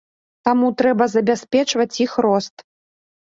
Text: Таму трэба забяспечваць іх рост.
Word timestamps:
Таму 0.47 0.69
трэба 0.79 1.07
забяспечваць 1.15 1.89
іх 2.07 2.17
рост. 2.29 2.67